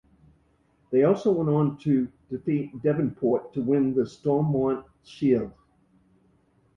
They 0.89 1.03
also 1.03 1.31
went 1.31 1.51
on 1.51 1.77
to 1.83 2.11
defeat 2.31 2.81
Devonport 2.81 3.53
to 3.53 3.61
win 3.61 3.93
the 3.93 4.03
Stormont 4.07 4.83
Shield. 5.03 5.51